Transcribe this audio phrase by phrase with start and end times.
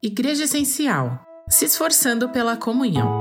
[0.00, 3.18] Igreja Essencial se esforçando pela comunhão.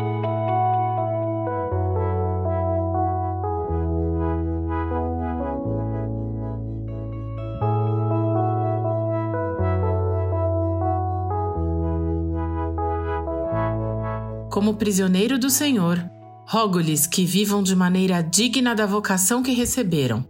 [14.52, 15.98] Como prisioneiro do Senhor,
[16.46, 20.24] rogo-lhes que vivam de maneira digna da vocação que receberam.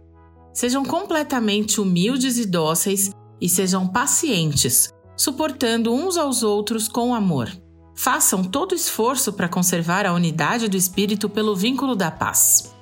[0.54, 4.88] Sejam completamente humildes e dóceis e sejam pacientes
[5.18, 7.50] suportando uns aos outros com amor.
[7.94, 12.72] Façam todo esforço para conservar a unidade do espírito pelo vínculo da paz.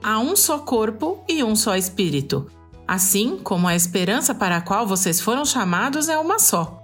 [0.00, 2.46] Há um só corpo e um só espírito,
[2.86, 6.80] assim como a esperança para a qual vocês foram chamados é uma só.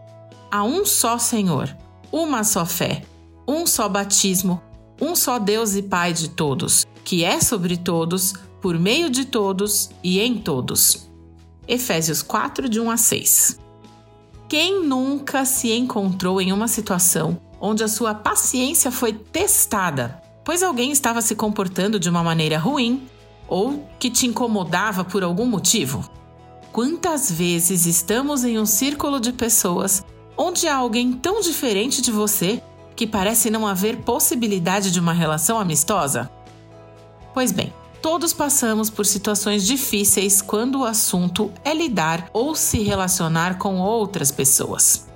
[0.51, 1.75] Há um só Senhor,
[2.11, 3.05] uma só fé,
[3.47, 4.61] um só batismo,
[5.01, 9.91] um só Deus e Pai de todos, que é sobre todos, por meio de todos
[10.03, 11.09] e em todos.
[11.69, 13.68] Efésios 4, de 1 a 6.
[14.49, 20.91] Quem nunca se encontrou em uma situação onde a sua paciência foi testada, pois alguém
[20.91, 23.07] estava se comportando de uma maneira ruim
[23.47, 26.09] ou que te incomodava por algum motivo?
[26.73, 30.03] Quantas vezes estamos em um círculo de pessoas
[30.35, 32.63] onde há alguém tão diferente de você
[32.97, 36.31] que parece não haver possibilidade de uma relação amistosa?
[37.35, 43.59] Pois bem, Todos passamos por situações difíceis quando o assunto é lidar ou se relacionar
[43.59, 45.09] com outras pessoas.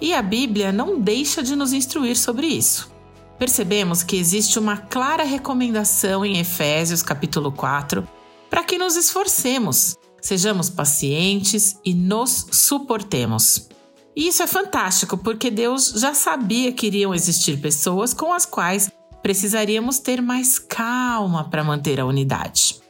[0.00, 2.90] E a Bíblia não deixa de nos instruir sobre isso.
[3.38, 8.06] Percebemos que existe uma clara recomendação em Efésios capítulo 4
[8.50, 13.68] para que nos esforcemos, sejamos pacientes e nos suportemos.
[14.14, 18.90] E isso é fantástico porque Deus já sabia que iriam existir pessoas com as quais
[19.26, 22.80] precisaríamos ter mais calma para manter a unidade.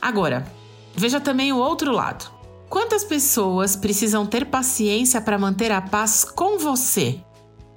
[0.00, 0.50] Agora,
[0.96, 2.32] veja também o outro lado.
[2.70, 7.20] Quantas pessoas precisam ter paciência para manter a paz com você?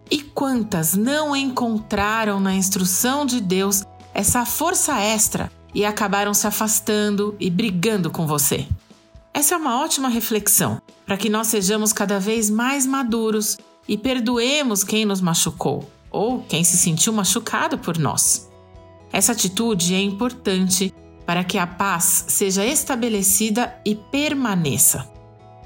[0.09, 7.35] E quantas não encontraram na instrução de Deus essa força extra e acabaram se afastando
[7.37, 8.65] e brigando com você?
[9.33, 14.85] Essa é uma ótima reflexão para que nós sejamos cada vez mais maduros e perdoemos
[14.85, 18.49] quem nos machucou ou quem se sentiu machucado por nós.
[19.11, 20.93] Essa atitude é importante
[21.25, 25.09] para que a paz seja estabelecida e permaneça.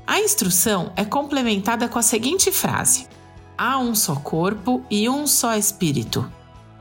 [0.07, 3.07] A instrução é complementada com a seguinte frase:
[3.55, 6.27] Há um só corpo e um só espírito.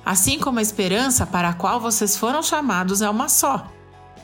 [0.02, 3.70] Assim como a esperança para a qual vocês foram chamados é uma só.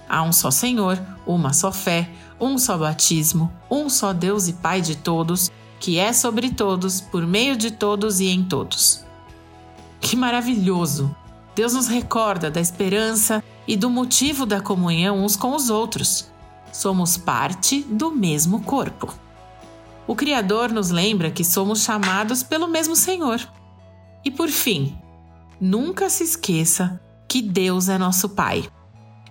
[0.08, 2.08] Há um só Senhor, uma só fé,
[2.40, 7.26] um só batismo, um só Deus e Pai de todos, que é sobre todos, por
[7.26, 9.04] meio de todos e em todos.
[10.14, 11.12] Que maravilhoso!
[11.56, 16.30] Deus nos recorda da esperança e do motivo da comunhão uns com os outros.
[16.72, 19.12] Somos parte do mesmo corpo.
[20.06, 23.40] O Criador nos lembra que somos chamados pelo mesmo Senhor.
[24.24, 24.96] E por fim,
[25.60, 28.70] nunca se esqueça que Deus é nosso Pai.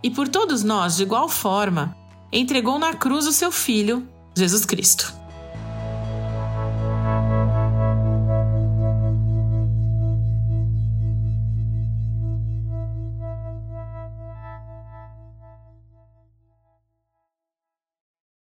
[0.04, 1.96] E por todos nós, de igual forma,
[2.30, 4.06] entregou na cruz o seu Filho,
[4.36, 5.23] Jesus Cristo.